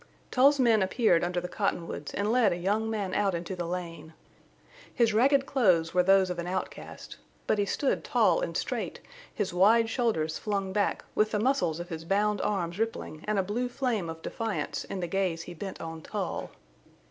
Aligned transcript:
Tull's 0.31 0.59
men 0.59 0.81
appeared 0.81 1.23
under 1.23 1.39
the 1.39 1.47
cottonwoods 1.47 2.11
and 2.15 2.31
led 2.31 2.51
a 2.51 2.57
young 2.57 2.89
man 2.89 3.13
out 3.13 3.35
into 3.35 3.55
the 3.55 3.67
lane. 3.67 4.15
His 4.91 5.13
ragged 5.13 5.45
clothes 5.45 5.93
were 5.93 6.01
those 6.01 6.31
of 6.31 6.39
an 6.39 6.47
outcast. 6.47 7.17
But 7.45 7.59
he 7.59 7.65
stood 7.67 8.03
tall 8.03 8.41
and 8.41 8.57
straight, 8.57 8.99
his 9.31 9.53
wide 9.53 9.91
shoulders 9.91 10.39
flung 10.39 10.73
back, 10.73 11.05
with 11.13 11.29
the 11.29 11.39
muscles 11.39 11.79
of 11.79 11.89
his 11.89 12.03
bound 12.03 12.41
arms 12.41 12.79
rippling 12.79 13.21
and 13.27 13.37
a 13.37 13.43
blue 13.43 13.69
flame 13.69 14.09
of 14.09 14.23
defiance 14.23 14.85
in 14.85 15.01
the 15.01 15.07
gaze 15.07 15.43
he 15.43 15.53
bent 15.53 15.79
on 15.79 16.01
Tull. 16.01 16.49